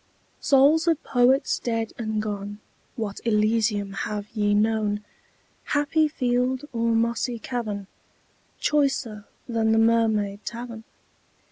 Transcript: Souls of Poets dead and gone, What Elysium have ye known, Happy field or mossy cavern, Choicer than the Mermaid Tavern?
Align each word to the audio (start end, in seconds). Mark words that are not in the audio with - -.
Souls 0.39 0.87
of 0.87 1.03
Poets 1.03 1.59
dead 1.59 1.93
and 1.95 2.19
gone, 2.23 2.59
What 2.95 3.19
Elysium 3.23 3.93
have 3.93 4.27
ye 4.35 4.55
known, 4.55 5.05
Happy 5.65 6.07
field 6.07 6.65
or 6.73 6.95
mossy 6.95 7.37
cavern, 7.37 7.85
Choicer 8.59 9.25
than 9.47 9.71
the 9.73 9.77
Mermaid 9.77 10.43
Tavern? 10.43 10.85